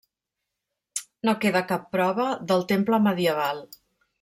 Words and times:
No 1.29 1.35
queda 1.43 1.61
cap 1.73 1.85
prova 1.97 2.27
del 2.53 2.67
temple 2.73 3.03
medieval. 3.11 3.63